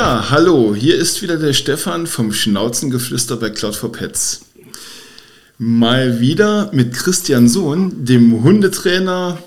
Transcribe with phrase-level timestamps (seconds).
[0.00, 4.42] Ja, hallo, hier ist wieder der Stefan vom Schnauzengeflüster bei Cloud for Pets.
[5.58, 9.38] Mal wieder mit Christian Sohn, dem Hundetrainer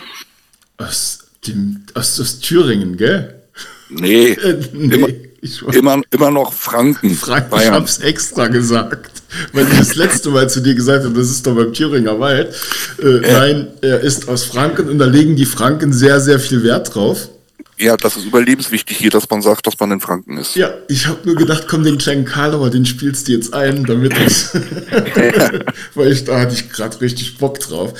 [0.75, 3.33] aus, dem, aus, aus Thüringen, gell?
[3.87, 4.95] Nee, äh, nee.
[5.41, 7.11] Immer, immer, immer, noch Franken.
[7.11, 9.23] Franken, ich hab's extra gesagt,
[9.53, 12.53] weil ich das letzte Mal zu dir gesagt habe, das ist doch beim Thüringer Wald.
[13.01, 13.31] Äh, äh.
[13.31, 17.29] Nein, er ist aus Franken und da legen die Franken sehr, sehr viel Wert drauf.
[17.81, 20.55] Ja, das ist überlebenswichtig hier, dass man sagt, dass man in Franken ist.
[20.55, 24.13] Ja, ich habe nur gedacht, komm, den kleinen Karlauer, den spielst du jetzt ein, damit
[24.19, 24.51] es.
[25.95, 27.99] Weil ich da hatte ich gerade richtig Bock drauf.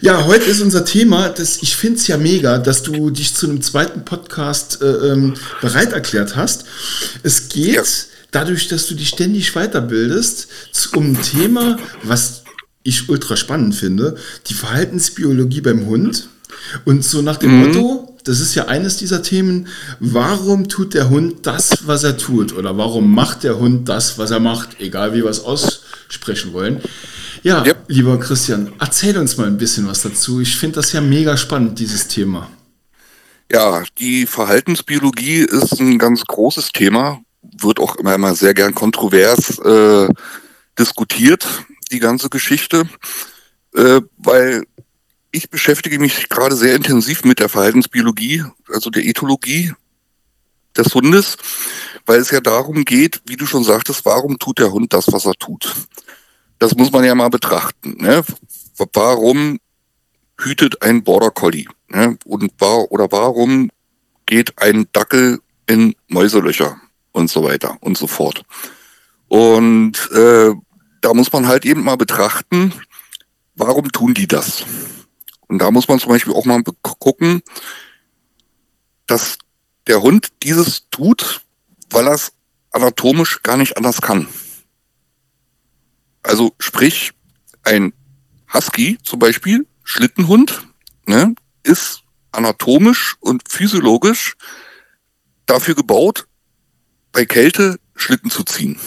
[0.00, 3.48] Ja, heute ist unser Thema, das, ich finde es ja mega, dass du dich zu
[3.48, 6.64] einem zweiten Podcast äh, ähm, bereit erklärt hast.
[7.24, 7.82] Es geht ja.
[8.30, 10.46] dadurch, dass du dich ständig weiterbildest,
[10.94, 12.44] um ein Thema, was
[12.84, 14.14] ich ultra spannend finde,
[14.46, 16.28] die Verhaltensbiologie beim Hund.
[16.84, 17.66] Und so nach dem mhm.
[17.66, 19.68] Motto, das ist ja eines dieser Themen,
[20.00, 22.52] warum tut der Hund das, was er tut?
[22.52, 24.80] Oder warum macht der Hund das, was er macht?
[24.80, 26.80] Egal wie wir es aussprechen wollen.
[27.44, 27.84] Ja, yep.
[27.86, 30.40] lieber Christian, erzähl uns mal ein bisschen was dazu.
[30.40, 32.50] Ich finde das ja mega spannend, dieses Thema.
[33.52, 39.60] Ja, die Verhaltensbiologie ist ein ganz großes Thema, wird auch immer, immer sehr gern kontrovers
[39.60, 40.08] äh,
[40.76, 41.46] diskutiert,
[41.92, 42.88] die ganze Geschichte,
[43.76, 44.64] äh, weil
[45.36, 49.74] ich beschäftige mich gerade sehr intensiv mit der Verhaltensbiologie, also der Ethologie
[50.74, 51.36] des Hundes,
[52.06, 55.26] weil es ja darum geht, wie du schon sagtest, warum tut der Hund das, was
[55.26, 55.74] er tut?
[56.58, 57.96] Das muss man ja mal betrachten.
[57.98, 58.24] Ne?
[58.94, 59.58] Warum
[60.40, 61.66] hütet ein Border Collie?
[61.88, 62.16] Ne?
[62.24, 63.70] Und war, oder warum
[64.24, 66.80] geht ein Dackel in Mäuselöcher
[67.12, 68.42] und so weiter und so fort?
[69.28, 70.54] Und äh,
[71.02, 72.72] da muss man halt eben mal betrachten,
[73.54, 74.64] warum tun die das?
[75.48, 77.42] Und da muss man zum Beispiel auch mal gucken,
[79.06, 79.38] dass
[79.86, 81.42] der Hund dieses tut,
[81.90, 82.32] weil er es
[82.72, 84.28] anatomisch gar nicht anders kann.
[86.22, 87.12] Also sprich,
[87.62, 87.92] ein
[88.52, 90.66] Husky zum Beispiel, Schlittenhund,
[91.06, 92.02] ne, ist
[92.32, 94.36] anatomisch und physiologisch
[95.46, 96.26] dafür gebaut,
[97.12, 98.78] bei Kälte Schlitten zu ziehen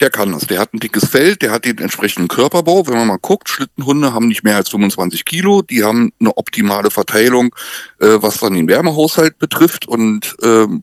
[0.00, 0.46] der kann das.
[0.46, 2.86] Der hat ein dickes Fell, der hat den entsprechenden Körperbau.
[2.86, 6.90] Wenn man mal guckt, Schlittenhunde haben nicht mehr als 25 Kilo, die haben eine optimale
[6.90, 7.54] Verteilung,
[8.00, 10.82] äh, was dann den Wärmehaushalt betrifft und ähm,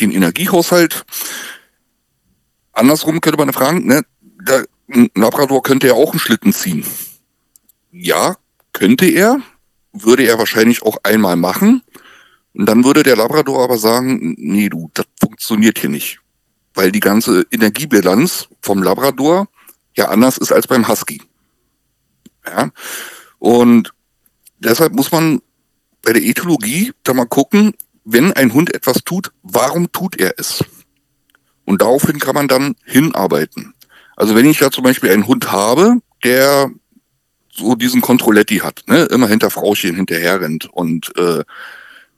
[0.00, 1.04] den Energiehaushalt.
[2.72, 6.84] Andersrum könnte man fragen, ne, der, ein Labrador könnte ja auch einen Schlitten ziehen.
[7.92, 8.36] Ja,
[8.72, 9.40] könnte er,
[9.92, 11.82] würde er wahrscheinlich auch einmal machen.
[12.54, 16.23] Und dann würde der Labrador aber sagen, nee, du, das funktioniert hier nicht
[16.74, 19.48] weil die ganze Energiebilanz vom Labrador
[19.96, 21.22] ja anders ist als beim Husky.
[22.46, 22.70] Ja?
[23.38, 23.92] Und
[24.58, 25.40] deshalb muss man
[26.02, 27.74] bei der Ethologie da mal gucken,
[28.04, 30.62] wenn ein Hund etwas tut, warum tut er es?
[31.64, 33.74] Und daraufhin kann man dann hinarbeiten.
[34.16, 36.70] Also wenn ich da zum Beispiel einen Hund habe, der
[37.50, 41.42] so diesen Controletti hat, ne, immer hinter Frauchen hinterher rennt und äh,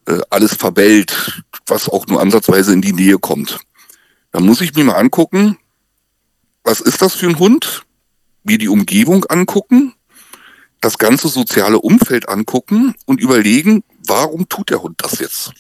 [0.07, 3.59] äh, alles verbellt, was auch nur ansatzweise in die Nähe kommt.
[4.33, 5.59] Da muss ich mir mal angucken,
[6.63, 7.85] was ist das für ein Hund?
[8.43, 9.95] Mir die Umgebung angucken,
[10.81, 15.53] das ganze soziale Umfeld angucken und überlegen, warum tut der Hund das jetzt?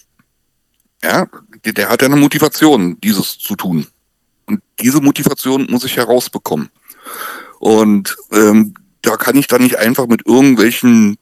[1.02, 1.26] Ja,
[1.64, 3.86] der, hat ja eine Motivation, dieses zu tun.
[4.46, 6.70] Und diese Motivation muss ich herausbekommen.
[7.58, 11.16] Und ähm, da kann ich dann nicht einfach mit irgendwelchen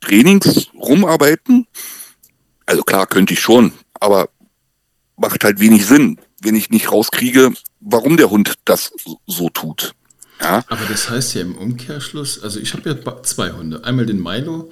[0.00, 1.66] Trainings rumarbeiten.
[2.66, 4.30] Also klar, könnte ich schon, aber
[5.16, 8.92] macht halt wenig Sinn wenn ich nicht rauskriege, warum der Hund das
[9.26, 9.94] so tut.
[10.40, 10.64] Ja.
[10.68, 13.84] Aber das heißt ja im Umkehrschluss, also ich habe ja zwei Hunde.
[13.84, 14.70] Einmal den Milo,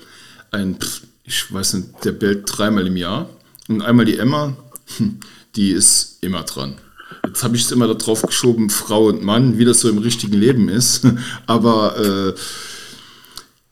[0.50, 0.76] ein,
[1.25, 3.30] ich weiß nicht, der bellt dreimal im Jahr.
[3.69, 4.56] Und einmal die Emma,
[4.97, 5.20] hm,
[5.54, 6.78] die ist immer dran.
[7.25, 10.36] Jetzt habe ich es immer darauf geschoben, Frau und Mann, wie das so im richtigen
[10.36, 11.06] Leben ist.
[11.47, 12.34] Aber äh,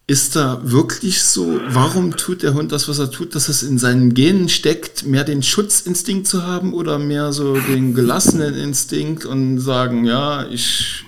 [0.09, 3.79] ist da wirklich so, warum tut der Hund das, was er tut, dass es in
[3.79, 9.61] seinen Genen steckt, mehr den Schutzinstinkt zu haben oder mehr so den gelassenen Instinkt und
[9.61, 11.05] sagen, ja, ich,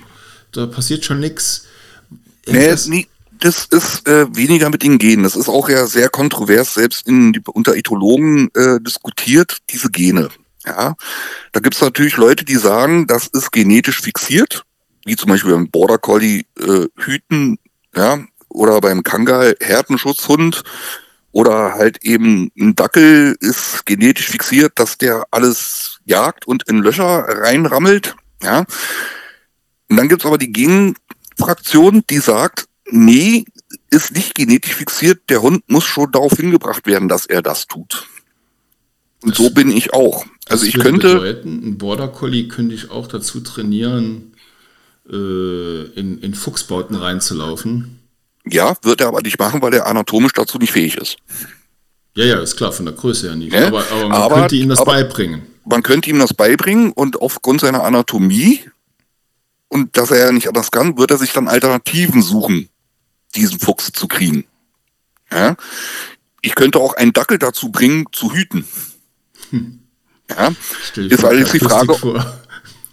[0.52, 1.64] da passiert schon nichts?
[2.46, 3.06] Nee,
[3.40, 5.22] das, ist äh, weniger mit den Genen.
[5.22, 10.28] Das ist auch ja sehr kontrovers, selbst in, unter Ethologen äh, diskutiert, diese Gene.
[10.66, 10.94] Ja,
[11.52, 14.66] da gibt es natürlich Leute, die sagen, das ist genetisch fixiert,
[15.06, 17.58] wie zum Beispiel beim Border Collie äh, Hüten,
[17.96, 18.18] ja,
[18.50, 20.62] oder beim Kangal Härtenschutzhund
[21.32, 27.24] oder halt eben ein Dackel ist genetisch fixiert, dass der alles jagt und in Löcher
[27.28, 28.14] reinrammelt.
[28.42, 28.64] Ja.
[29.88, 33.44] Und dann gibt's aber die Gegenfraktion, die sagt, nee,
[33.90, 38.06] ist nicht genetisch fixiert, der Hund muss schon darauf hingebracht werden, dass er das tut.
[39.22, 40.24] Und das so bin ich auch.
[40.48, 41.14] Also ich könnte.
[41.14, 44.32] Bedeuten, ein Border Collie könnte ich auch dazu trainieren,
[45.08, 47.99] äh, in, in Fuchsbauten reinzulaufen.
[48.46, 51.16] Ja, wird er aber nicht machen, weil er anatomisch dazu nicht fähig ist.
[52.14, 53.52] Ja, ja, ist klar, von der Größe her nicht.
[53.52, 53.68] Ja?
[53.68, 55.42] Aber, aber, man aber, könnte ihm das beibringen.
[55.64, 58.60] Man könnte ihm das beibringen und aufgrund seiner Anatomie
[59.68, 62.68] und dass er ja nicht anders kann, wird er sich dann Alternativen suchen,
[63.36, 64.44] diesen Fuchs zu kriegen.
[65.30, 65.56] Ja?
[66.42, 68.66] Ich könnte auch einen Dackel dazu bringen, zu hüten.
[69.50, 69.80] Hm.
[70.28, 70.50] Ja?
[70.96, 72.24] Ist allerdings die Frage,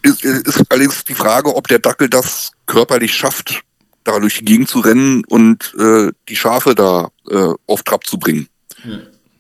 [0.03, 3.63] ist, ist allerdings die Frage, ob der Dackel das körperlich schafft,
[4.07, 8.17] da durch die Gegend zu rennen und äh, die Schafe da äh, auf Trab zu
[8.17, 8.47] bringen.
[8.83, 8.99] Ja.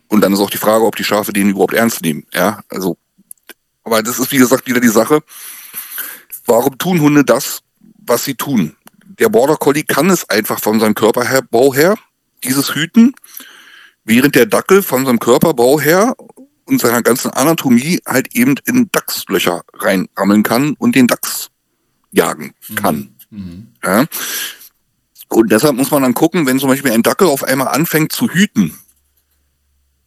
[0.09, 2.25] Und dann ist auch die Frage, ob die Schafe den überhaupt ernst nehmen.
[2.33, 2.97] Ja, also,
[3.83, 5.21] aber das ist wie gesagt wieder die Sache.
[6.45, 7.61] Warum tun Hunde das,
[8.05, 8.75] was sie tun?
[9.19, 11.95] Der Border Collie kann es einfach von seinem Körperbau her,
[12.43, 13.13] dieses Hüten,
[14.03, 16.15] während der Dackel von seinem Körperbau her
[16.65, 21.49] und seiner ganzen Anatomie halt eben in Dachslöcher reinrammeln kann und den Dachs
[22.11, 22.95] jagen kann.
[22.95, 23.17] Mhm.
[23.29, 23.67] Mhm.
[23.83, 24.05] Ja?
[25.29, 28.29] Und deshalb muss man dann gucken, wenn zum Beispiel ein Dackel auf einmal anfängt zu
[28.29, 28.77] hüten,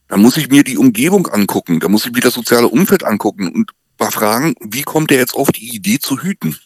[0.09, 3.53] dann muss ich mir die Umgebung angucken, da muss ich mir das soziale Umfeld angucken
[3.53, 6.57] und mal fragen, wie kommt der jetzt auf die Idee zu hüten?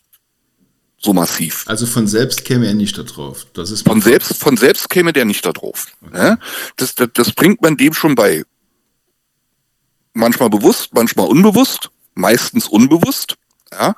[0.96, 1.64] So massiv.
[1.66, 3.46] Also von selbst käme er nicht da drauf.
[3.52, 5.88] Das ist von selbst, von selbst käme der nicht da drauf.
[6.00, 6.36] Okay.
[6.76, 8.44] Das, das, das bringt man dem schon bei.
[10.14, 13.36] Manchmal bewusst, manchmal unbewusst, meistens unbewusst,
[13.70, 13.94] ja?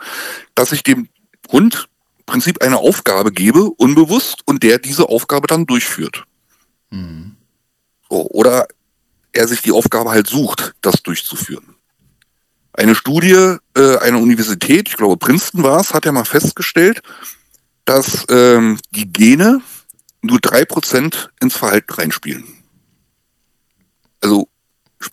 [0.57, 1.09] dass ich dem
[1.53, 1.89] Hund
[2.27, 6.25] Prinzip eine Aufgabe gebe, unbewusst, und der diese Aufgabe dann durchführt.
[6.91, 7.37] Mhm.
[8.09, 8.67] So, oder
[9.33, 11.75] er sich die Aufgabe halt sucht, das durchzuführen.
[12.73, 17.03] Eine Studie äh, einer Universität, ich glaube Princeton war es, hat ja mal festgestellt,
[17.85, 19.63] dass ähm, die Gene
[20.21, 22.45] nur drei Prozent ins Verhalten reinspielen.
[24.21, 24.49] Also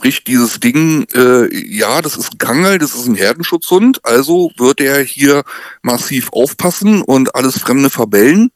[0.03, 4.81] sprich dieses Ding, äh, ja, das ist ein Kangel, das ist ein Herdenschutzhund, also wird
[4.81, 5.45] er hier
[5.81, 8.51] massiv aufpassen und alles Fremde verbellen,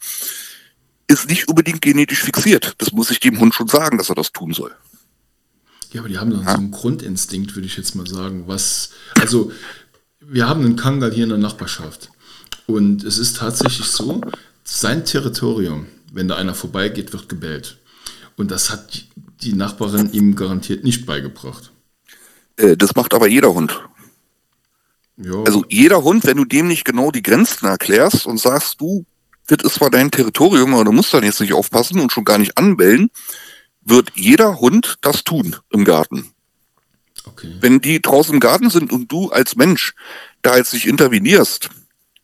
[1.08, 2.74] ist nicht unbedingt genetisch fixiert.
[2.80, 4.76] Das muss ich dem Hund schon sagen, dass er das tun soll.
[5.94, 6.52] Ja, aber die haben dann ja.
[6.52, 8.44] so einen Grundinstinkt, würde ich jetzt mal sagen.
[8.48, 9.54] Was, also,
[10.20, 12.10] wir haben einen Kangal hier in der Nachbarschaft.
[12.66, 14.20] Und es ist tatsächlich so,
[14.66, 17.78] sein Territorium, wenn da einer vorbeigeht, wird gebellt.
[18.36, 19.06] Und das hat
[19.42, 21.72] die Nachbarin ihm garantiert nicht beigebracht.
[22.58, 23.82] Äh, das macht aber jeder Hund.
[25.18, 25.44] Jo.
[25.44, 29.06] Also jeder Hund, wenn du dem nicht genau die Grenzen erklärst und sagst, du,
[29.48, 32.38] das ist zwar dein Territorium, aber du musst dann jetzt nicht aufpassen und schon gar
[32.38, 33.10] nicht anbellen,
[33.82, 36.32] wird jeder Hund das tun im Garten.
[37.26, 37.56] Okay.
[37.60, 39.96] Wenn die draußen im Garten sind und du als Mensch
[40.42, 41.70] da jetzt nicht intervenierst,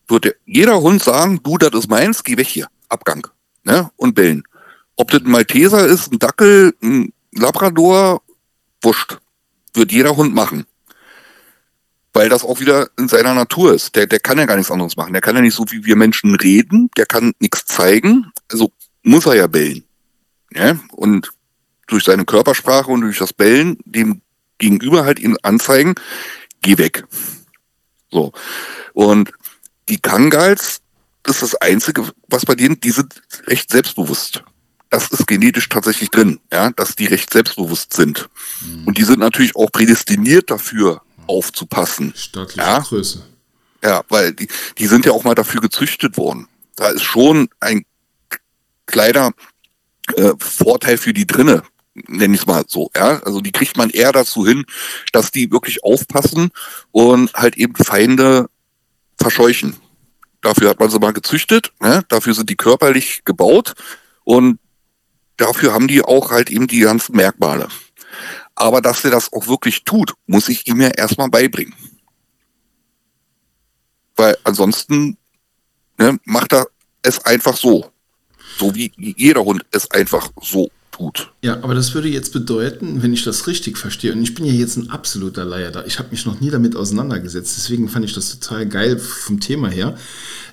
[0.07, 3.27] wird jeder Hund sagen, du, das ist meins, geh weg hier, Abgang,
[3.63, 4.44] ne, und bellen.
[4.95, 8.21] Ob das ein Malteser ist, ein Dackel, ein Labrador,
[8.81, 9.17] wurscht.
[9.73, 10.65] Wird jeder Hund machen.
[12.13, 13.95] Weil das auch wieder in seiner Natur ist.
[13.95, 15.13] Der, der kann ja gar nichts anderes machen.
[15.13, 18.31] Der kann ja nicht so wie wir Menschen reden, der kann nichts zeigen.
[18.51, 19.83] Also muss er ja bellen.
[20.51, 20.79] Ja?
[20.91, 21.31] Und
[21.87, 24.21] durch seine Körpersprache und durch das Bellen dem
[24.59, 25.95] Gegenüber halt ihm anzeigen,
[26.61, 27.05] geh weg.
[28.11, 28.31] So.
[28.93, 29.31] Und
[29.89, 30.81] die Kangals,
[31.23, 34.43] das ist das Einzige, was bei denen, die sind recht selbstbewusst.
[34.93, 38.29] Das ist genetisch tatsächlich drin, ja, dass die recht selbstbewusst sind.
[38.63, 38.85] Mhm.
[38.85, 42.13] Und die sind natürlich auch prädestiniert dafür, aufzupassen.
[42.15, 42.77] Staatliche ja?
[42.77, 43.23] Größe.
[43.83, 44.47] Ja, weil die,
[44.77, 46.47] die sind ja auch mal dafür gezüchtet worden.
[46.75, 47.85] Da ist schon ein
[48.85, 49.31] kleiner
[50.15, 51.63] äh, Vorteil für die drinne,
[51.95, 53.19] nenne ich es mal so, ja.
[53.23, 54.63] Also die kriegt man eher dazu hin,
[55.12, 56.51] dass die wirklich aufpassen
[56.91, 58.47] und halt eben Feinde
[59.17, 59.75] verscheuchen.
[60.41, 62.03] Dafür hat man sie mal gezüchtet, ne?
[62.09, 63.73] dafür sind die körperlich gebaut
[64.23, 64.59] und
[65.37, 67.67] dafür haben die auch halt eben die ganzen Merkmale.
[68.55, 71.73] Aber dass er das auch wirklich tut, muss ich ihm ja erstmal beibringen.
[74.15, 75.17] Weil ansonsten
[75.97, 76.67] ne, macht er
[77.01, 77.91] es einfach so.
[78.57, 81.31] So wie jeder Hund es einfach so tut.
[81.41, 84.53] Ja, aber das würde jetzt bedeuten, wenn ich das richtig verstehe, und ich bin ja
[84.53, 88.13] jetzt ein absoluter Leier da, ich habe mich noch nie damit auseinandergesetzt, deswegen fand ich
[88.13, 89.97] das total geil vom Thema her.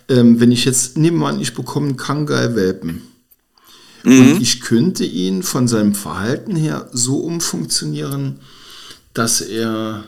[0.09, 3.03] Ähm, wenn ich jetzt, nehmen wir an, ich bekomme einen Kangal-Welpen.
[4.03, 4.33] Mhm.
[4.33, 8.41] Und ich könnte ihn von seinem Verhalten her so umfunktionieren,
[9.15, 10.05] dass er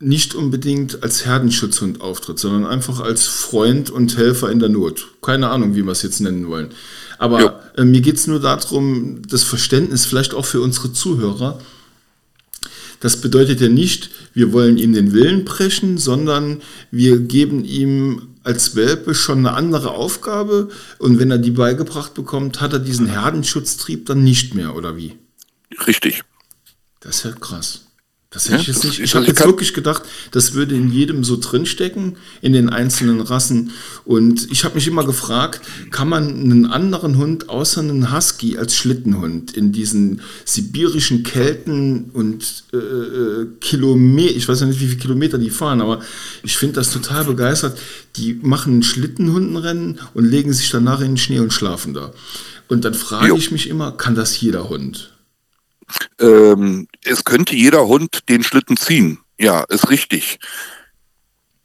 [0.00, 5.08] nicht unbedingt als Herdenschutzhund auftritt, sondern einfach als Freund und Helfer in der Not.
[5.20, 6.70] Keine Ahnung, wie wir es jetzt nennen wollen.
[7.18, 11.60] Aber äh, mir geht es nur darum, das Verständnis vielleicht auch für unsere Zuhörer.
[13.00, 18.76] Das bedeutet ja nicht, wir wollen ihm den Willen brechen, sondern wir geben ihm als
[18.76, 24.06] Welpe schon eine andere Aufgabe und wenn er die beigebracht bekommt, hat er diesen Herdenschutztrieb
[24.06, 25.16] dann nicht mehr, oder wie?
[25.86, 26.24] Richtig.
[27.00, 27.89] Das ist ja krass.
[28.32, 29.00] Das hätte ja, ich jetzt nicht.
[29.00, 33.72] Ich habe jetzt wirklich gedacht, das würde in jedem so drinstecken, in den einzelnen Rassen.
[34.04, 38.76] Und ich habe mich immer gefragt, kann man einen anderen Hund außer einen Husky als
[38.76, 45.00] Schlittenhund in diesen sibirischen Kälten und äh, äh Kilometer, ich weiß ja nicht, wie viele
[45.00, 46.00] Kilometer die fahren, aber
[46.44, 47.76] ich finde das total begeistert.
[48.14, 52.12] Die machen Schlittenhundenrennen und legen sich danach in den Schnee und schlafen da.
[52.68, 55.10] Und dann frage ich mich immer, kann das jeder Hund?
[56.20, 59.18] Ähm, es könnte jeder Hund den Schlitten ziehen.
[59.38, 60.38] Ja, ist richtig.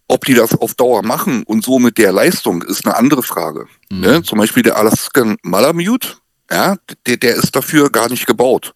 [0.07, 3.65] Ob die das auf Dauer machen und so mit der Leistung, ist eine andere Frage.
[3.89, 3.99] Mhm.
[3.99, 4.23] Ne?
[4.23, 6.17] Zum Beispiel der Alaskan Malamute,
[6.51, 6.77] ja,
[7.07, 8.73] der, der ist dafür gar nicht gebaut.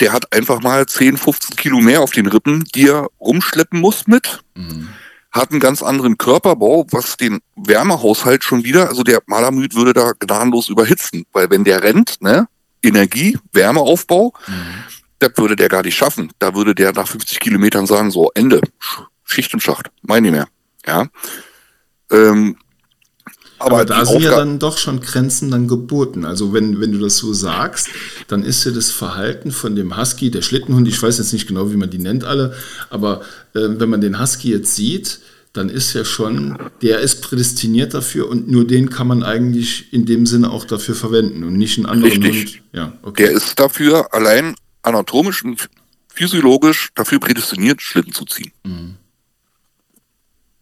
[0.00, 4.06] Der hat einfach mal 10, 15 Kilo mehr auf den Rippen, die er rumschleppen muss
[4.06, 4.40] mit.
[4.54, 4.88] Mhm.
[5.30, 10.12] Hat einen ganz anderen Körperbau, was den Wärmehaushalt schon wieder, also der Malamute würde da
[10.18, 12.48] gnadenlos überhitzen, weil wenn der rennt, ne,
[12.82, 14.34] Energie, Wärmeaufbau.
[14.46, 14.52] Mhm.
[15.18, 16.32] Das würde der gar nicht schaffen.
[16.38, 18.60] Da würde der nach 50 Kilometern sagen, so, Ende.
[19.24, 19.90] Schicht im Schacht.
[20.02, 20.48] Meine ich mehr.
[20.86, 21.06] Ja.
[22.10, 22.56] Ähm,
[23.60, 26.24] aber, aber da sind Aufga ja dann doch schon Grenzen dann geboten.
[26.24, 27.88] Also wenn, wenn du das so sagst,
[28.28, 31.70] dann ist ja das Verhalten von dem Husky, der Schlittenhund, ich weiß jetzt nicht genau,
[31.70, 32.54] wie man die nennt alle,
[32.88, 33.20] aber
[33.54, 35.20] äh, wenn man den Husky jetzt sieht,
[35.52, 40.06] dann ist ja schon, der ist prädestiniert dafür und nur den kann man eigentlich in
[40.06, 42.54] dem Sinne auch dafür verwenden und nicht einen anderen Richtig.
[42.56, 42.62] Hund.
[42.72, 43.24] Ja, okay.
[43.24, 45.68] Der ist dafür allein anatomisch und
[46.08, 48.52] physiologisch dafür prädestiniert, Schlitten zu ziehen.
[48.64, 48.96] Mhm.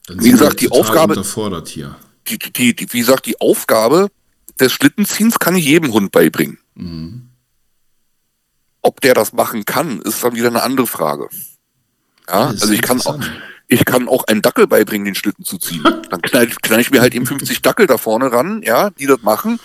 [0.09, 1.13] wie gesagt, die Aufgabe.
[1.13, 1.97] Unterfordert hier.
[2.29, 4.09] Die, die, die, wie gesagt, die Aufgabe
[4.59, 6.59] des Schlittenziehens kann ich jedem Hund beibringen.
[6.75, 7.29] Mhm.
[8.81, 11.29] Ob der das machen kann, ist dann wieder eine andere Frage.
[12.27, 13.19] Ja, also ich kann auch,
[13.71, 15.83] ich kann auch einen Dackel beibringen, den Schlitten zu ziehen.
[16.11, 19.23] Dann knall, knall ich mir halt eben 50 Dackel da vorne ran, ja, die das
[19.23, 19.61] machen.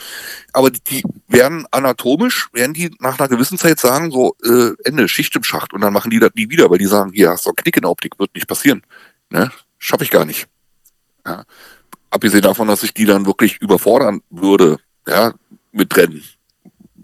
[0.52, 5.36] Aber die werden anatomisch, werden die nach einer gewissen Zeit sagen, so, äh, Ende, Schicht
[5.38, 5.74] im Schacht.
[5.74, 7.78] Und dann machen die das nie wieder, weil die sagen, hier hast du einen Knick
[7.78, 8.84] in der Optik, wird nicht passieren.
[9.30, 9.52] Ne?
[9.80, 10.48] Schaffe ich gar nicht.
[11.26, 11.46] Ja.
[12.10, 15.34] Abgesehen davon, dass ich die dann wirklich überfordern würde, ja,
[15.72, 16.24] mit Rennen.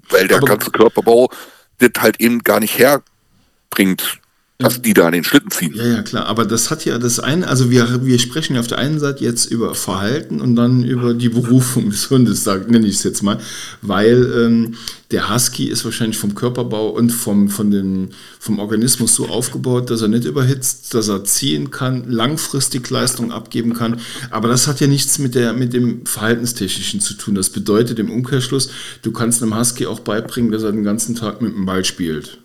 [0.09, 1.31] Weil der Aber ganze Körperbau
[1.77, 4.19] das halt eben gar nicht herbringt,
[4.61, 5.73] dass die da den Schlitten ziehen.
[5.73, 6.25] Ja, ja, klar.
[6.25, 9.23] Aber das hat ja das eine, also wir, wir sprechen ja auf der einen Seite
[9.23, 13.39] jetzt über Verhalten und dann über die Berufung des Hundes, nenne ich es jetzt mal,
[13.81, 14.75] weil ähm,
[15.11, 20.01] der Husky ist wahrscheinlich vom Körperbau und vom, von dem, vom Organismus so aufgebaut, dass
[20.01, 24.01] er nicht überhitzt, dass er ziehen kann, langfristig Leistung abgeben kann.
[24.29, 27.33] Aber das hat ja nichts mit, der, mit dem Verhaltenstechnischen zu tun.
[27.33, 28.69] Das bedeutet im Umkehrschluss,
[29.03, 32.39] du kannst einem Husky auch beibringen, dass er den ganzen Tag mit dem Ball spielt.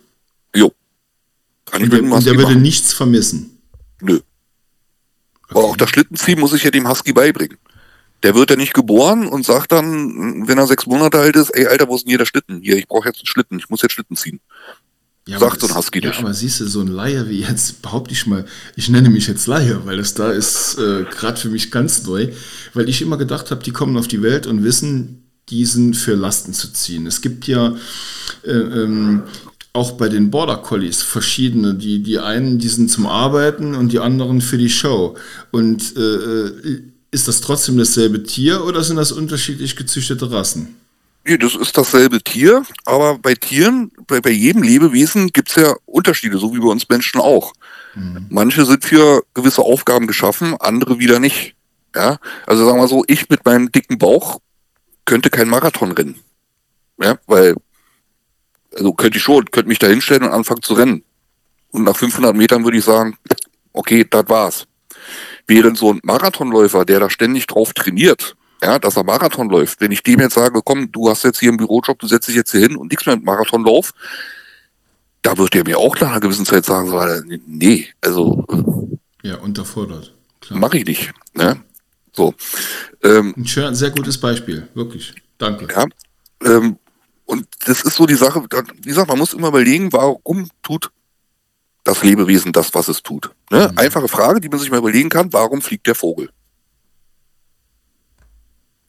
[1.65, 3.57] Kann und, der, und der würde nichts vermissen.
[4.01, 4.15] Nö.
[4.15, 4.23] Okay.
[5.49, 7.57] Aber auch das Schlittenziehen muss ich ja dem Husky beibringen.
[8.23, 11.67] Der wird ja nicht geboren und sagt dann, wenn er sechs Monate alt ist, ey
[11.67, 12.61] Alter, wo ist denn hier der Schlitten?
[12.61, 14.39] Hier, ich brauche jetzt einen Schlitten, ich muss jetzt Schlitten ziehen.
[15.27, 16.19] Ja, sagt so ein Husky ja, nicht.
[16.19, 18.45] aber siehst du, so ein Laie wie jetzt, behaupte ich mal,
[18.75, 22.31] ich nenne mich jetzt Laie, weil das da ist äh, gerade für mich ganz neu,
[22.75, 26.53] weil ich immer gedacht habe, die kommen auf die Welt und wissen, diesen für Lasten
[26.53, 27.07] zu ziehen.
[27.07, 27.75] Es gibt ja
[28.43, 29.23] äh, ähm,
[29.75, 31.75] auch bei den Border Collies verschiedene.
[31.75, 35.15] Die, die einen, die sind zum Arbeiten und die anderen für die Show.
[35.51, 40.75] Und äh, äh, ist das trotzdem dasselbe Tier oder sind das unterschiedlich gezüchtete Rassen?
[41.27, 45.75] Nee, das ist dasselbe Tier, aber bei Tieren, bei, bei jedem Lebewesen gibt es ja
[45.85, 47.53] Unterschiede, so wie bei uns Menschen auch.
[47.95, 48.27] Mhm.
[48.29, 51.55] Manche sind für gewisse Aufgaben geschaffen, andere wieder nicht.
[51.95, 54.39] Ja, also sagen wir so, ich mit meinem dicken Bauch
[55.05, 56.15] könnte kein Marathon rennen.
[57.01, 57.55] Ja, weil
[58.75, 61.03] also könnte ich schon, könnte mich da hinstellen und anfangen zu rennen.
[61.71, 63.17] Und nach 500 Metern würde ich sagen,
[63.73, 64.67] okay, das war's.
[65.47, 69.91] Während so ein Marathonläufer, der da ständig drauf trainiert, ja, dass er Marathon läuft, wenn
[69.91, 72.51] ich dem jetzt sage, komm, du hast jetzt hier einen Bürojob, du setzt dich jetzt
[72.51, 73.93] hier hin und nichts mehr mit Marathonlauf,
[75.21, 77.01] da wird er mir auch nach einer gewissen Zeit sagen, so,
[77.45, 78.45] nee, also.
[79.23, 80.13] Ja, unterfordert.
[80.49, 81.11] Mache ich nicht.
[81.33, 81.61] Ne?
[82.13, 82.33] So.
[83.03, 85.13] Ähm, Ein schön, sehr gutes Beispiel, wirklich.
[85.37, 85.67] Danke.
[85.73, 85.85] Ja,
[86.43, 86.77] ähm,
[87.25, 90.91] und das ist so die Sache, wie gesagt, man muss immer überlegen, warum tut
[91.83, 93.31] das Lebewesen das, was es tut.
[93.51, 93.69] Ne?
[93.71, 93.77] Mhm.
[93.77, 96.29] Einfache Frage, die man sich mal überlegen kann, warum fliegt der Vogel?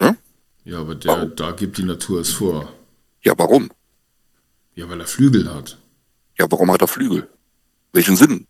[0.00, 0.16] Ne?
[0.64, 2.72] Ja, aber der, da gibt die Natur es vor.
[3.22, 3.70] Ja, warum?
[4.74, 5.78] Ja, weil er Flügel hat.
[6.38, 7.28] Ja, warum hat er Flügel?
[7.92, 8.46] Welchen Sinn?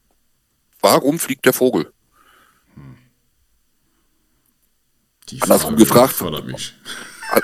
[0.81, 1.93] Warum fliegt der Vogel?
[2.75, 2.97] Hm.
[5.29, 6.13] Die Andersrum Frage gefragt.
[6.13, 6.75] Fordert mich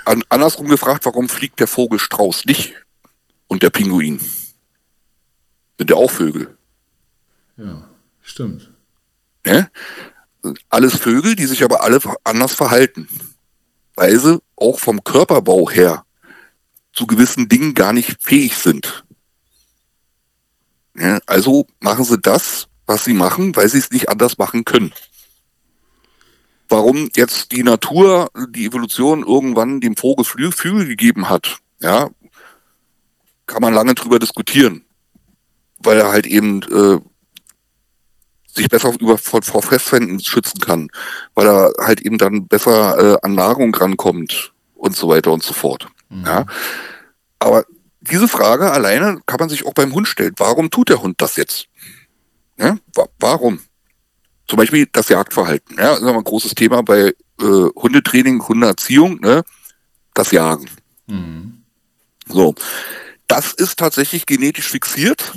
[0.04, 2.74] an, andersrum gefragt, warum fliegt der Vogel Strauß nicht
[3.48, 4.20] und der Pinguin?
[5.78, 6.56] Sind ja auch Vögel.
[7.56, 7.88] Ja,
[8.20, 8.70] stimmt.
[9.46, 9.68] Ja?
[10.68, 13.08] Alles Vögel, die sich aber alle anders verhalten.
[13.94, 16.04] Weil sie auch vom Körperbau her
[16.92, 19.04] zu gewissen Dingen gar nicht fähig sind.
[20.96, 24.92] Ja, also machen sie das, was sie machen, weil sie es nicht anders machen können.
[26.72, 32.08] Warum jetzt die Natur, die Evolution irgendwann dem Vogel Flügel gegeben hat, ja,
[33.44, 34.82] kann man lange drüber diskutieren,
[35.80, 36.98] weil er halt eben äh,
[38.46, 40.88] sich besser über, vor, vor Fressfeinden schützen kann,
[41.34, 45.52] weil er halt eben dann besser äh, an Nahrung rankommt und so weiter und so
[45.52, 45.88] fort.
[46.08, 46.24] Mhm.
[46.24, 46.46] Ja.
[47.38, 47.66] Aber
[48.00, 50.32] diese Frage alleine kann man sich auch beim Hund stellen.
[50.38, 51.66] Warum tut der Hund das jetzt?
[52.56, 53.60] Ja, wa warum?
[54.48, 55.76] Zum Beispiel das Jagdverhalten.
[55.78, 57.44] Ja, das ist ein großes Thema bei äh,
[57.74, 59.42] Hundetraining, Hundeerziehung, ne?
[60.14, 60.68] das Jagen.
[61.06, 61.62] Mhm.
[62.28, 62.54] So,
[63.26, 65.32] das ist tatsächlich genetisch fixiert.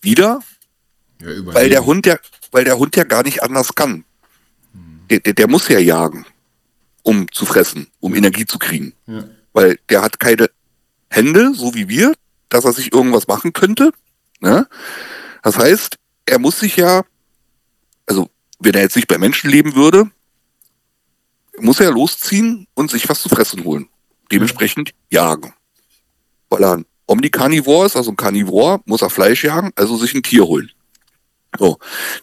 [0.00, 0.40] Wieder,
[1.20, 2.16] ja, weil der Hund ja,
[2.50, 4.04] weil der Hund ja gar nicht anders kann.
[4.72, 5.00] Mhm.
[5.10, 6.26] Der, der, der, muss ja jagen,
[7.02, 8.94] um zu fressen, um Energie zu kriegen.
[9.06, 9.24] Ja.
[9.52, 10.50] Weil der hat keine
[11.08, 12.14] Hände, so wie wir,
[12.48, 13.92] dass er sich irgendwas machen könnte.
[14.40, 14.66] Ne?
[15.42, 17.02] Das heißt, er muss sich ja,
[18.06, 20.10] also wenn er jetzt nicht bei Menschen leben würde,
[21.58, 23.88] muss er losziehen und sich was zu fressen holen.
[24.30, 25.52] Dementsprechend jagen.
[26.48, 30.22] Weil er ein Omnikarnivor ist, also ein Karnivor, muss er Fleisch jagen, also sich ein
[30.22, 30.70] Tier holen.
[31.58, 31.78] So,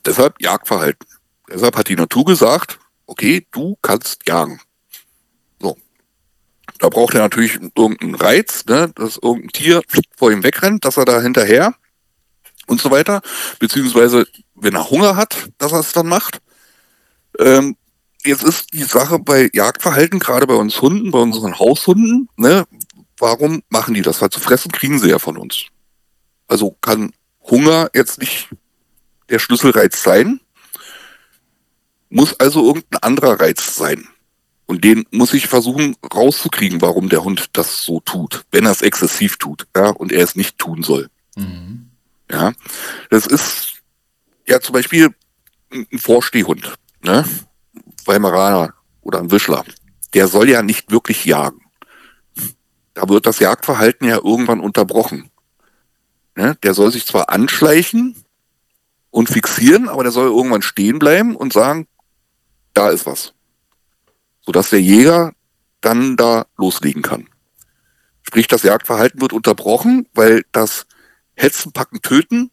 [0.05, 1.07] deshalb Jagdverhalten.
[1.51, 4.59] Deshalb hat die Natur gesagt, okay, du kannst jagen.
[5.59, 5.77] So.
[6.79, 9.81] Da braucht er natürlich irgendeinen Reiz, ne, dass irgendein Tier
[10.15, 11.75] vor ihm wegrennt, dass er da hinterher
[12.69, 13.21] und so weiter.
[13.59, 16.39] Beziehungsweise, wenn er Hunger hat, dass er es dann macht.
[17.37, 17.75] Ähm,
[18.23, 22.65] jetzt ist die Sache bei Jagdverhalten, gerade bei uns Hunden, bei unseren Haushunden, ne,
[23.17, 24.21] warum machen die das?
[24.21, 25.65] Weil zu fressen kriegen sie ja von uns.
[26.47, 27.11] Also kann
[27.41, 28.49] Hunger jetzt nicht
[29.29, 30.39] der Schlüsselreiz sein,
[32.09, 34.07] muss also irgendein anderer Reiz sein.
[34.65, 38.81] Und den muss ich versuchen rauszukriegen, warum der Hund das so tut, wenn er es
[38.81, 41.09] exzessiv tut, ja, und er es nicht tun soll.
[41.35, 41.88] Mhm.
[42.31, 42.53] Ja,
[43.09, 43.81] das ist
[44.47, 45.13] ja zum Beispiel
[45.71, 47.25] ein Vorstehhund, ne?
[48.05, 49.63] Weimaraner oder ein Wischler.
[50.13, 51.61] Der soll ja nicht wirklich jagen.
[52.93, 55.29] Da wird das Jagdverhalten ja irgendwann unterbrochen.
[56.35, 56.57] Ne?
[56.63, 58.15] Der soll sich zwar anschleichen,
[59.11, 61.87] und fixieren, aber der soll irgendwann stehen bleiben und sagen,
[62.73, 63.33] da ist was.
[64.41, 65.33] Sodass der Jäger
[65.81, 67.27] dann da loslegen kann.
[68.23, 70.85] Sprich, das Jagdverhalten wird unterbrochen, weil das
[71.39, 72.51] Hetzen, Packen, Töten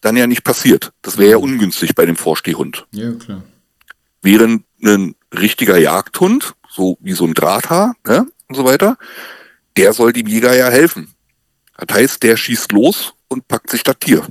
[0.00, 0.92] dann ja nicht passiert.
[1.02, 2.86] Das wäre ja ungünstig bei dem Vorstehhund.
[2.90, 3.42] Ja, klar.
[4.22, 8.98] Während ein richtiger Jagdhund, so wie so ein Drahthaar ne, und so weiter,
[9.76, 11.14] der soll dem Jäger ja helfen.
[11.76, 14.26] Das heißt, der schießt los und packt sich das Tier.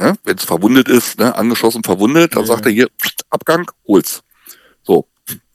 [0.00, 2.46] Ja, Wenn es verwundet ist, ne, angeschossen, verwundet, dann ja.
[2.46, 2.88] sagt er hier,
[3.28, 4.22] Abgang, hol's.
[4.82, 5.06] So,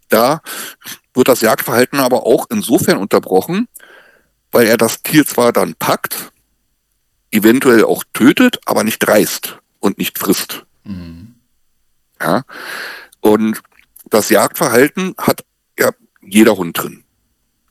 [0.09, 0.41] da
[1.13, 3.67] wird das Jagdverhalten aber auch insofern unterbrochen,
[4.51, 6.31] weil er das Tier zwar dann packt,
[7.35, 10.65] eventuell auch tötet, aber nicht reißt und nicht frisst.
[10.83, 11.35] Mhm.
[12.21, 12.43] Ja,
[13.19, 13.61] und
[14.09, 15.43] das Jagdverhalten hat
[15.77, 17.03] ja jeder Hund drin.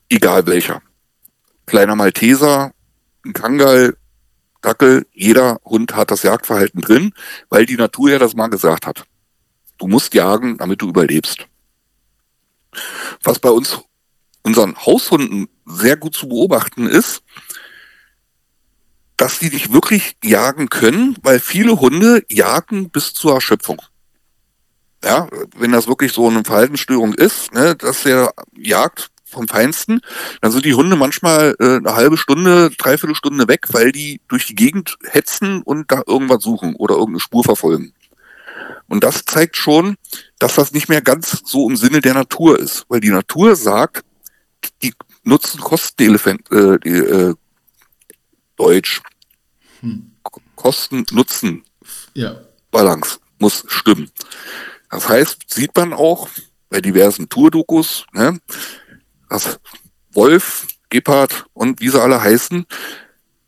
[0.09, 0.81] Egal welcher.
[1.65, 2.71] Kleiner Malteser,
[3.25, 3.97] ein Kangal,
[4.61, 7.13] Dackel, jeder Hund hat das Jagdverhalten drin,
[7.49, 9.05] weil die Natur ja das mal gesagt hat.
[9.77, 11.47] Du musst jagen, damit du überlebst.
[13.23, 13.79] Was bei uns,
[14.43, 17.23] unseren Haushunden sehr gut zu beobachten ist,
[19.17, 23.81] dass die nicht wirklich jagen können, weil viele Hunde jagen bis zur Erschöpfung.
[25.03, 30.01] Ja, wenn das wirklich so eine Verhaltensstörung ist, ne, dass der jagt vom Feinsten,
[30.41, 34.47] dann sind die Hunde manchmal äh, eine halbe Stunde, dreiviertel Stunde weg, weil die durch
[34.47, 37.93] die Gegend hetzen und da irgendwas suchen oder irgendeine Spur verfolgen.
[38.87, 39.95] Und das zeigt schon,
[40.39, 44.03] dass das nicht mehr ganz so im Sinne der Natur ist, weil die Natur sagt,
[44.81, 47.35] die nutzen Kostenelefant, äh, die, äh,
[48.55, 49.01] Deutsch,
[49.81, 50.11] hm.
[50.55, 51.63] Kosten Nutzen,
[52.13, 52.41] ja.
[52.71, 54.09] Balance muss stimmen.
[54.89, 56.29] Das heißt, sieht man auch
[56.69, 58.39] bei diversen Tour-Dokus, ne,
[59.29, 59.59] dass
[60.11, 62.65] Wolf, Gepard und wie sie alle heißen,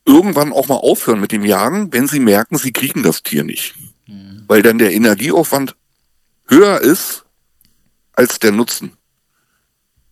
[0.05, 3.75] irgendwann auch mal aufhören mit dem Jagen, wenn sie merken, sie kriegen das Tier nicht.
[4.07, 4.43] Mhm.
[4.47, 5.75] Weil dann der Energieaufwand
[6.47, 7.25] höher ist
[8.13, 8.97] als der Nutzen.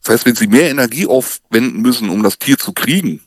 [0.01, 3.21] Das heißt, wenn sie mehr Energie aufwenden müssen, um das Tier zu kriegen,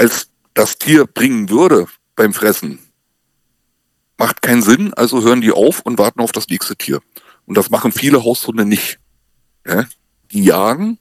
[0.00, 1.86] als das Tier bringen würde
[2.16, 2.78] beim Fressen,
[4.16, 7.02] macht keinen Sinn, also hören die auf und warten auf das nächste Tier.
[7.44, 8.98] Und das machen viele Haushunde nicht.
[9.66, 9.86] Ja?
[10.32, 10.98] die jagen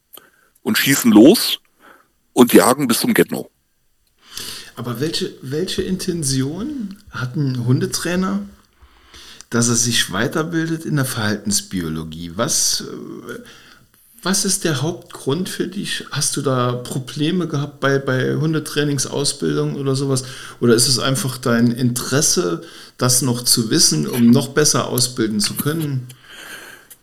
[0.64, 1.60] und schießen los
[2.34, 3.50] und jagen bis zum Getno.
[4.76, 8.42] Aber welche, welche Intention hat ein Hundetrainer,
[9.50, 12.34] dass er sich weiterbildet in der Verhaltensbiologie?
[12.36, 13.40] Was, äh,
[14.22, 16.06] was ist der Hauptgrund für dich?
[16.12, 20.24] Hast du da Probleme gehabt bei, bei Hundetrainingsausbildung oder sowas?
[20.60, 22.62] Oder ist es einfach dein Interesse,
[22.98, 26.08] das noch zu wissen, um noch besser ausbilden zu können?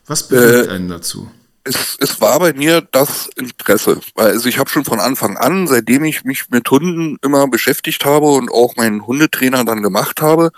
[0.07, 1.31] Was bewegt äh, einen dazu?
[1.65, 4.01] Es, es war bei mir das Interesse.
[4.15, 8.27] Also ich habe schon von Anfang an, seitdem ich mich mit Hunden immer beschäftigt habe
[8.27, 10.53] und auch meinen Hundetrainer dann gemacht habe,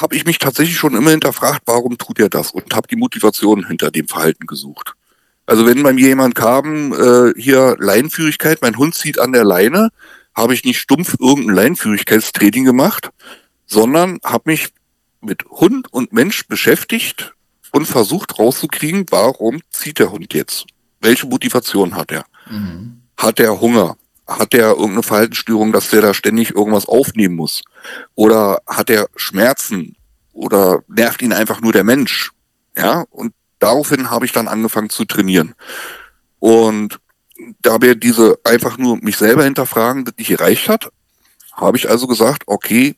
[0.00, 3.66] habe ich mich tatsächlich schon immer hinterfragt, warum tut er das und habe die Motivation
[3.66, 4.94] hinter dem Verhalten gesucht.
[5.46, 9.90] Also wenn bei mir jemand kam, äh, hier Leinführigkeit, mein Hund zieht an der Leine,
[10.34, 13.10] habe ich nicht stumpf irgendein Leinführigkeitstraining gemacht,
[13.66, 14.72] sondern habe mich
[15.20, 17.34] mit Hund und Mensch beschäftigt
[17.72, 20.66] und versucht rauszukriegen, warum zieht der Hund jetzt?
[21.00, 22.24] Welche Motivation hat er?
[22.50, 23.02] Mhm.
[23.16, 23.96] Hat er Hunger?
[24.26, 27.62] Hat er irgendeine Verhaltensstörung, dass der da ständig irgendwas aufnehmen muss?
[28.14, 29.96] Oder hat er Schmerzen?
[30.32, 32.32] Oder nervt ihn einfach nur der Mensch?
[32.76, 35.54] Ja, und daraufhin habe ich dann angefangen zu trainieren.
[36.38, 37.00] Und
[37.62, 40.90] da mir diese einfach nur mich selber hinterfragen das nicht gereicht hat,
[41.54, 42.96] habe ich also gesagt, okay,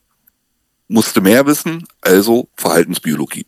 [0.87, 3.45] musste mehr wissen, also Verhaltensbiologie.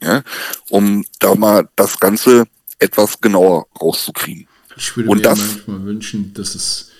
[0.00, 0.22] Ja,
[0.68, 2.44] um da mal das Ganze
[2.78, 4.46] etwas genauer rauszukriegen.
[4.76, 6.90] Ich würde Und mir das, manchmal wünschen, dass es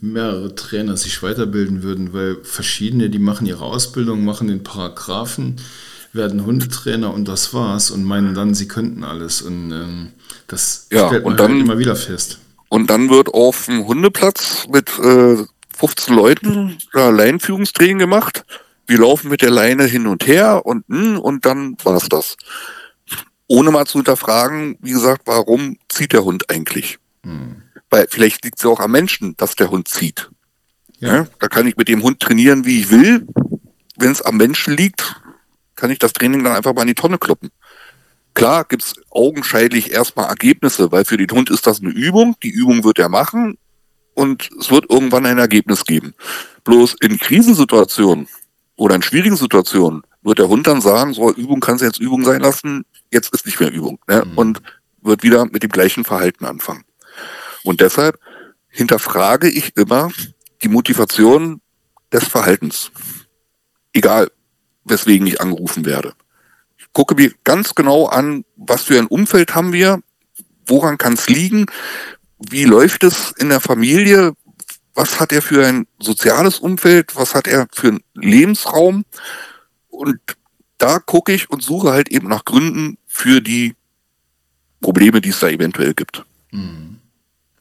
[0.00, 5.60] mehrere Trainer sich weiterbilden würden, weil verschiedene, die machen ihre Ausbildung, machen den Paragraphen,
[6.12, 9.42] werden Hundetrainer und das war's und meinen dann, sie könnten alles.
[9.42, 10.12] Und ähm,
[10.46, 12.38] das ja, stellt man und dann, halt immer wieder fest.
[12.68, 15.44] Und dann wird auf dem Hundeplatz mit äh,
[15.76, 18.44] 15 Leuten da Leinführungstraining gemacht.
[18.86, 22.36] Wir laufen mit der Leine hin und her und, hm, und dann war's das.
[23.46, 26.98] Ohne mal zu hinterfragen, wie gesagt, warum zieht der Hund eigentlich?
[27.24, 27.62] Hm.
[27.90, 30.30] Weil vielleicht liegt es ja auch am Menschen, dass der Hund zieht.
[30.98, 31.16] Ja.
[31.16, 31.26] ja.
[31.40, 33.26] da kann ich mit dem Hund trainieren, wie ich will.
[33.96, 35.21] Wenn es am Menschen liegt,
[35.82, 37.50] kann ich das Training dann einfach mal in die Tonne kloppen.
[38.34, 42.36] Klar gibt es augenscheinlich erstmal Ergebnisse, weil für den Hund ist das eine Übung.
[42.44, 43.58] Die Übung wird er machen
[44.14, 46.14] und es wird irgendwann ein Ergebnis geben.
[46.62, 48.28] Bloß in Krisensituationen
[48.76, 52.22] oder in schwierigen Situationen wird der Hund dann sagen, so Übung kannst du jetzt Übung
[52.22, 53.98] sein lassen, jetzt ist nicht mehr Übung.
[54.06, 54.22] Ne?
[54.24, 54.38] Mhm.
[54.38, 54.62] Und
[55.00, 56.84] wird wieder mit dem gleichen Verhalten anfangen.
[57.64, 58.20] Und deshalb
[58.68, 60.12] hinterfrage ich immer
[60.62, 61.60] die Motivation
[62.12, 62.92] des Verhaltens.
[63.92, 64.30] Egal,
[64.84, 66.14] weswegen ich angerufen werde.
[66.76, 70.00] Ich gucke mir ganz genau an, was für ein Umfeld haben wir,
[70.66, 71.66] woran kann es liegen,
[72.38, 74.32] wie läuft es in der Familie,
[74.94, 79.04] was hat er für ein soziales Umfeld, was hat er für einen Lebensraum
[79.88, 80.18] und
[80.78, 83.74] da gucke ich und suche halt eben nach Gründen für die
[84.80, 86.24] Probleme, die es da eventuell gibt.
[86.50, 86.98] Mhm.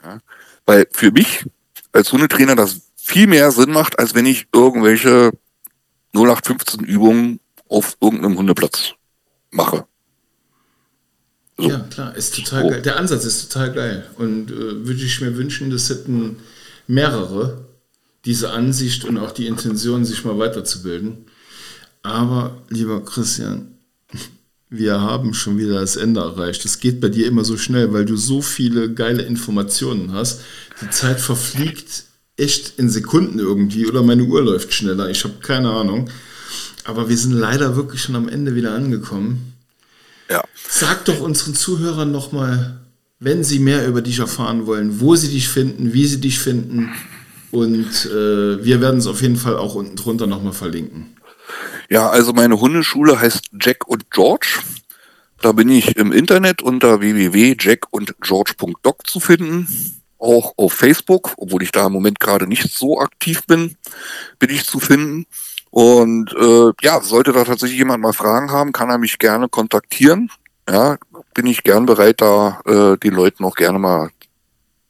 [0.03, 0.19] Ja,
[0.65, 1.45] weil für mich
[1.91, 5.31] als Hundetrainer das viel mehr Sinn macht, als wenn ich irgendwelche
[6.13, 8.93] 0815 Übungen auf irgendeinem Hundeplatz
[9.51, 9.85] mache.
[11.57, 11.69] So.
[11.69, 12.69] Ja, klar, ist total oh.
[12.69, 12.81] geil.
[12.81, 14.07] Der Ansatz ist total geil.
[14.17, 16.37] Und äh, würde ich mir wünschen, das hätten
[16.87, 17.65] mehrere
[18.25, 21.25] diese Ansicht und auch die Intention, sich mal weiterzubilden.
[22.03, 23.77] Aber, lieber Christian,
[24.69, 26.65] wir haben schon wieder das Ende erreicht.
[26.65, 30.41] Es geht bei dir immer so schnell, weil du so viele geile Informationen hast.
[30.81, 32.05] Die Zeit verfliegt
[32.37, 35.09] echt in Sekunden irgendwie oder meine Uhr läuft schneller.
[35.09, 36.09] Ich habe keine Ahnung.
[36.85, 39.53] Aber wir sind leider wirklich schon am Ende wieder angekommen.
[40.29, 40.43] Ja.
[40.69, 42.79] Sag doch unseren Zuhörern nochmal,
[43.19, 46.91] wenn sie mehr über dich erfahren wollen, wo sie dich finden, wie sie dich finden.
[47.51, 51.15] Und äh, wir werden es auf jeden Fall auch unten drunter nochmal verlinken.
[51.89, 54.59] Ja, also meine Hundeschule heißt Jack und George.
[55.41, 61.87] Da bin ich im Internet unter www.jackundgeorge.doc zu finden auch auf Facebook, obwohl ich da
[61.87, 63.75] im Moment gerade nicht so aktiv bin,
[64.39, 65.25] bin ich zu finden.
[65.69, 70.29] Und äh, ja, sollte da tatsächlich jemand mal Fragen haben, kann er mich gerne kontaktieren.
[70.69, 70.97] Ja,
[71.33, 74.09] bin ich gern bereit, da äh, den Leuten auch gerne mal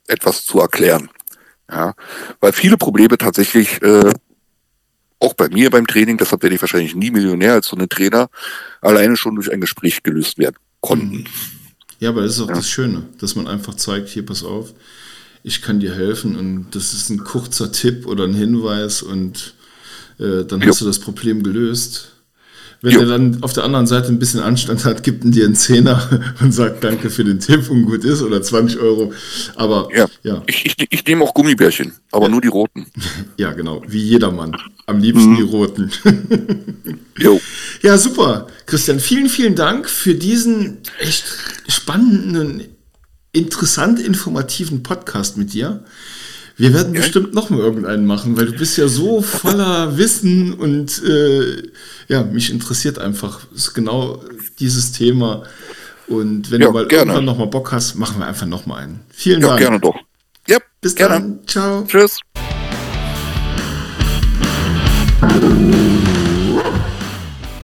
[0.08, 1.10] etwas zu erklären.
[1.70, 1.94] Ja,
[2.42, 4.12] weil viele Probleme tatsächlich äh,
[5.20, 8.30] auch bei mir beim Training, deshalb werde ich wahrscheinlich nie Millionär als so ein Trainer,
[8.82, 11.26] alleine schon durch ein Gespräch gelöst werden konnten.
[12.00, 12.56] Ja, aber das ist auch ja.
[12.56, 14.74] das Schöne, dass man einfach zeigt, hier pass auf,
[15.44, 19.54] ich kann dir helfen und das ist ein kurzer Tipp oder ein Hinweis und
[20.20, 20.68] äh, dann jo.
[20.68, 22.10] hast du das Problem gelöst.
[22.84, 23.02] Wenn jo.
[23.02, 26.34] er dann auf der anderen Seite ein bisschen Anstand hat, gibt er dir einen Zehner
[26.42, 29.14] und sagt Danke für den Tipp und gut ist oder 20 Euro.
[29.56, 30.42] Aber ja, ja.
[30.48, 32.32] Ich, ich, ich nehme auch Gummibärchen, aber ja.
[32.32, 32.88] nur die roten.
[33.38, 34.56] Ja, genau, wie jedermann.
[34.86, 35.36] Am liebsten mhm.
[35.38, 35.92] die roten.
[37.18, 37.40] jo.
[37.82, 38.48] Ja, super.
[38.68, 41.26] Christian, vielen, vielen Dank für diesen echt
[41.68, 42.62] spannenden
[43.34, 45.84] interessant informativen Podcast mit dir.
[46.58, 47.02] Wir werden ja.
[47.02, 51.64] bestimmt noch mal irgendeinen machen, weil du bist ja so voller Wissen und äh,
[52.08, 53.40] ja, mich interessiert einfach
[53.74, 54.22] genau
[54.60, 55.44] dieses Thema
[56.08, 57.04] Und wenn Ja, du mal gerne.
[57.14, 59.00] irgendwann nochmal Bock hast, machen wir einfach nochmal einen.
[59.12, 59.60] Vielen Ja, Dank.
[59.62, 59.96] gerne doch.
[60.48, 61.14] Ja, Bis gerne.
[61.16, 61.40] dann.
[61.48, 61.86] Ciao.
[61.88, 62.20] Tschüss.